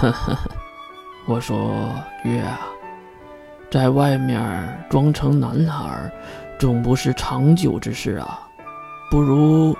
[0.00, 0.50] 呵呵呵，
[1.26, 1.92] 我说
[2.24, 2.60] 月啊，
[3.70, 4.40] 在外面
[4.88, 6.10] 装成男孩，
[6.58, 8.40] 总不是长久之事啊。
[9.10, 9.76] 不如，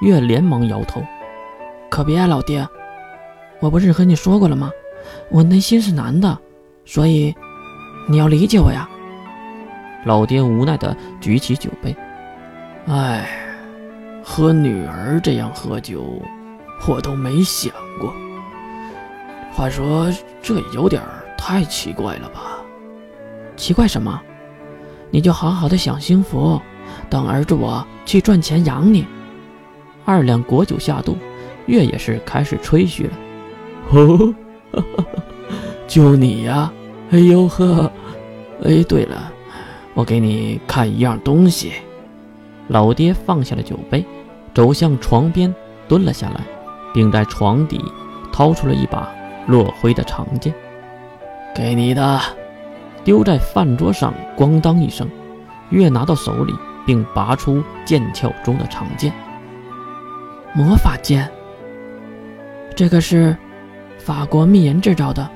[0.00, 1.00] 月连忙摇头，
[1.88, 2.66] 可别，老爹，
[3.60, 4.72] 我不是和你说过了吗？
[5.30, 6.36] 我内心是男的，
[6.84, 7.32] 所以
[8.08, 8.88] 你要理解我呀。
[10.04, 11.94] 老爹无奈的举起酒杯，
[12.88, 13.24] 哎，
[14.24, 16.20] 和女儿这样喝酒，
[16.88, 18.12] 我都没想过。
[19.54, 20.12] 话说，
[20.42, 21.00] 这有点
[21.38, 22.40] 太奇怪了吧？
[23.56, 24.20] 奇怪什么？
[25.10, 26.60] 你就好好的享幸福，
[27.08, 29.06] 等儿子我去赚钱养你。
[30.04, 31.16] 二两果酒下肚，
[31.66, 33.12] 月也是开始吹嘘了。
[33.90, 34.34] 哦，
[35.86, 36.72] 就你呀？
[37.12, 37.90] 哎呦呵！
[38.64, 39.30] 哎，对了。
[39.94, 41.74] 我给你看一样东西。
[42.66, 44.04] 老爹放下了酒杯，
[44.52, 45.54] 走向床边，
[45.86, 46.40] 蹲了下来，
[46.92, 47.80] 并在床底
[48.32, 49.08] 掏出了一把
[49.46, 50.54] 落灰的长剑。
[51.54, 52.20] 给你的，
[53.04, 55.08] 丢在饭桌上，咣当一声，
[55.70, 56.52] 月拿到手里，
[56.84, 59.12] 并拔出剑鞘中的长剑。
[60.52, 61.30] 魔法剑，
[62.74, 63.36] 这个是
[63.98, 65.28] 法国密研制造的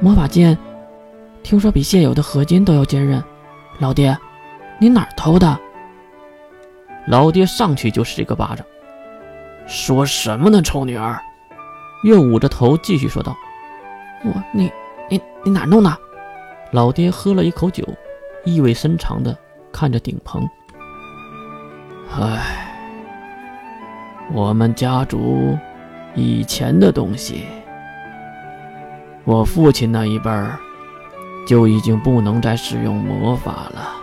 [0.00, 0.56] 魔法剑。
[1.42, 3.22] 听说比现有的合金都要坚韧，
[3.78, 4.16] 老爹，
[4.78, 5.58] 你哪儿偷的？
[7.06, 8.64] 老爹上去就是一个巴掌。
[9.66, 11.20] 说什么呢，臭女儿！
[12.02, 13.36] 月捂着头继续说道
[14.24, 14.70] ：“我，你，
[15.08, 15.96] 你，你哪弄的？”
[16.72, 17.86] 老爹喝了一口酒，
[18.44, 19.36] 意味深长的
[19.72, 20.48] 看着顶棚。
[22.14, 22.74] 唉，
[24.32, 25.56] 我们家族
[26.14, 27.44] 以前的东西，
[29.24, 30.58] 我父亲那一辈儿。
[31.44, 33.96] 就已经不能再使用魔法了。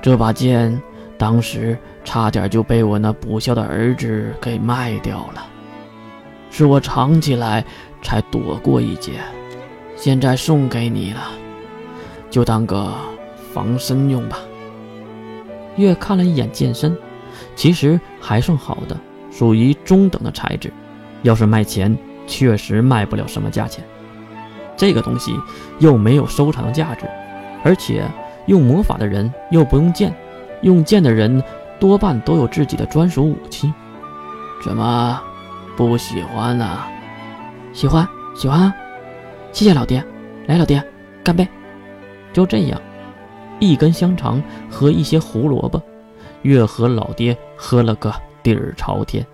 [0.00, 0.80] 这把剑
[1.18, 5.46] 当时差点就被我那不孝的儿子给卖掉了，
[6.56, 7.62] 是我藏起来
[8.00, 9.20] 才躲过一劫。
[9.94, 11.20] 现在送给你了，
[12.30, 12.94] 就当个
[13.52, 14.38] 防身用吧。
[15.76, 16.96] 月看了一眼剑身，
[17.54, 18.98] 其实还算好的，
[19.30, 20.72] 属于中等的材质，
[21.20, 21.94] 要是卖钱，
[22.26, 23.84] 确实卖不了什么价钱。
[24.78, 25.38] 这个东西
[25.78, 27.04] 又没有收藏价值，
[27.64, 28.02] 而且
[28.46, 30.10] 用魔法的人又不用剑，
[30.62, 31.44] 用剑的人
[31.78, 33.70] 多半都有自己的专属武器。
[34.64, 35.20] 怎么
[35.76, 36.78] 不喜欢呢？
[37.74, 38.74] 喜欢，喜欢啊！
[39.52, 40.02] 谢谢老爹，
[40.46, 40.82] 来，老爹，
[41.22, 41.46] 干杯！
[42.32, 42.80] 就这样，
[43.60, 45.82] 一根香肠和一些胡萝卜，
[46.40, 48.10] 月和老爹喝了个
[48.42, 49.24] 底儿朝天。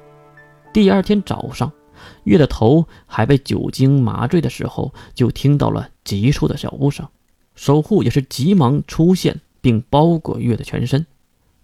[0.73, 1.71] 第二天早上。
[2.25, 7.07] 月的头还被酒精麻醉的时候，就听到了急促的脚步声，
[7.55, 11.07] 守护也是急忙出现，并包裹月的全身。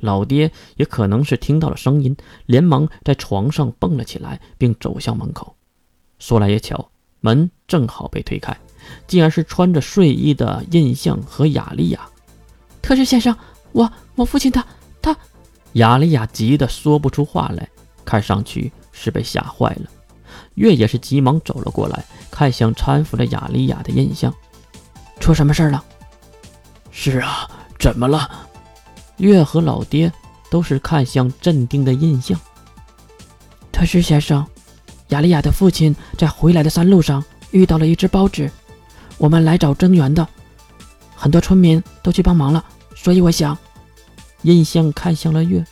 [0.01, 2.17] 老爹也可能是听到了声音，
[2.47, 5.57] 连忙在床上蹦了起来，并走向门口。
[6.19, 8.57] 说来也巧，门正好被推开，
[9.07, 12.09] 竟然是穿着睡衣的印象和雅丽亚。
[12.81, 13.37] 特使先生，
[13.73, 14.65] 我我父亲他
[15.03, 15.17] 他……
[15.75, 17.69] 雅丽亚急得说不出话来，
[18.05, 19.91] 看上去是被吓坏了。
[20.55, 24.33] 月也是急忙走了过来，看向搀扶着雅丽亚的印象，
[25.21, 25.85] 出什么事了？
[26.91, 27.49] 是啊，
[27.79, 28.48] 怎么了？
[29.19, 30.13] 月和老爹
[30.51, 32.39] 都是看向镇定的印象。
[33.71, 34.45] 特使先生，
[35.09, 38.51] 雅丽亚的父亲在回来的山路上遇到了一只包纸，
[39.19, 40.27] 我们来找增援的，
[41.15, 42.65] 很多村民都去帮忙了，
[42.97, 43.57] 所以我想。
[44.43, 45.65] 印象看向了月，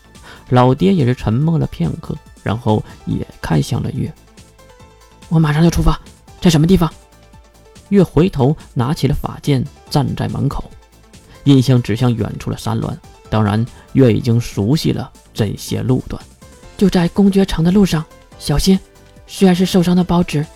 [0.49, 4.13] 老爹也是沉默了片刻，然后也看向了月。
[5.29, 6.01] 我马上就出发，
[6.41, 6.93] 在什么地方？
[7.91, 10.69] 月回头拿起了法剑，站在门口。
[11.45, 12.99] 印象指向远处的山峦。
[13.29, 16.23] 当然，月已经熟悉了这些路段，
[16.77, 18.05] 就在公爵城的路上，
[18.39, 18.79] 小心。
[19.27, 20.47] 虽然是受伤的包纸，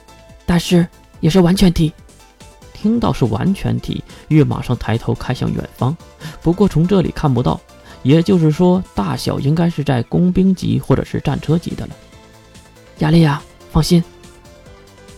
[0.46, 0.86] 但是
[1.18, 1.92] 也是完全体。
[2.72, 5.94] 听到是完全体，月马上抬头看向远方。
[6.40, 7.60] 不过从这里看不到，
[8.02, 11.92] 也就是说，大小应该是在工兵级或者是战车级的了。
[13.00, 14.02] 亚丽亚，放心。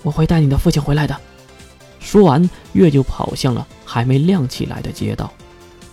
[0.02, 1.16] 我会带你的父亲回来的。
[2.00, 5.32] 说完，月就跑向了还没亮起来的街道，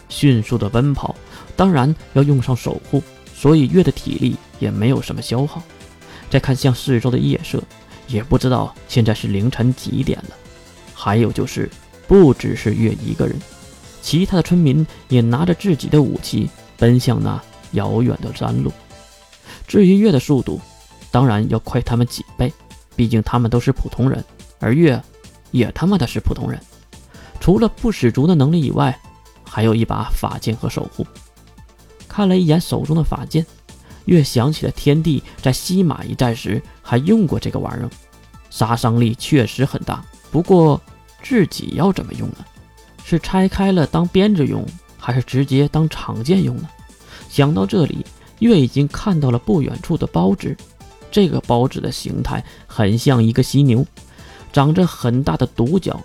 [0.07, 1.15] 迅速的奔跑。
[1.59, 3.03] 当然要用上守护，
[3.35, 5.61] 所以月的体力也没有什么消耗。
[6.29, 7.61] 再看向四周的夜色，
[8.07, 10.38] 也不知道现在是凌晨几点了。
[10.94, 11.69] 还有就是，
[12.07, 13.38] 不只是月一个人，
[14.01, 17.38] 其他的村民也拿着自己的武器奔向那
[17.71, 18.71] 遥远的山路。
[19.67, 20.62] 至于月的速度，
[21.12, 22.53] 当然要快他们几倍。
[22.95, 24.23] 毕竟他们都是普通人，
[24.59, 25.01] 而月
[25.51, 26.57] 也他妈的是普通人。
[27.41, 28.97] 除了不死族的能力以外，
[29.44, 31.05] 还有一把法剑和守护。
[32.09, 33.45] 看了一眼手中的法剑，
[34.06, 37.89] 月想起了天帝在西马一战时还用过这个玩意儿。
[38.50, 40.03] 杀伤力确实很大。
[40.31, 40.81] 不过
[41.23, 42.38] 自己要怎么用呢？
[43.06, 44.65] 是拆开了当鞭子用，
[44.97, 46.67] 还是直接当长剑用呢？
[47.29, 48.06] 想到这里，
[48.39, 50.57] 月已经看到了不远处的包纸。
[51.12, 53.85] 这个包纸的形态很像一个犀牛，
[54.51, 56.00] 长着很大的独角。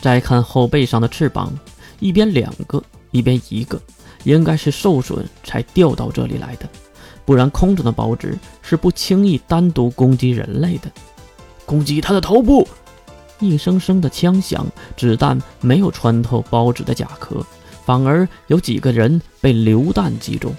[0.00, 1.52] 再看后背上的翅膀，
[2.00, 3.80] 一边两个，一边一个，
[4.26, 6.68] 应该是受损才掉到这里来的，
[7.24, 10.90] 不然空中的包纸是不轻易单独攻击人类的。
[11.64, 12.66] 攻击他的头部！
[13.38, 17.44] 一声声的枪响，子弹没有穿透包纸的甲壳，
[17.84, 20.52] 反而有几个人被榴弹击中。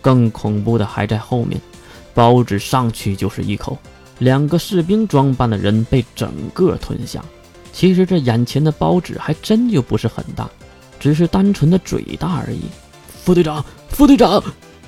[0.00, 1.60] 更恐怖的还在后面，
[2.14, 3.76] 包纸上去就是一口，
[4.18, 7.22] 两个士兵装扮的人被整个吞下。
[7.70, 10.48] 其实这眼前的包纸还真就不是很大，
[10.98, 12.60] 只是单纯的嘴大而已。
[13.22, 14.42] 副队长，副队长，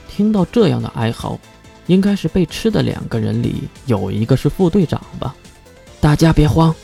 [0.09, 1.39] 听到这样的哀嚎，
[1.87, 5.35] 应该是被吃的两个人里有一个是副队长吧？
[6.01, 6.75] 大家别慌，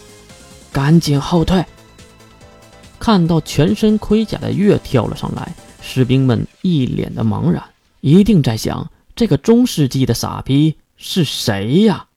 [0.70, 1.64] 赶紧后退。
[3.00, 7.62] 看到全身盔甲的月跳了上来，士兵们一脸的茫然，
[8.00, 12.07] 一定在想这个中世纪的傻逼是谁呀？